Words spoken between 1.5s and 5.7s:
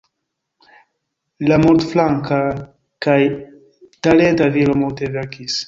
La multflanka kaj talenta viro multe verkis.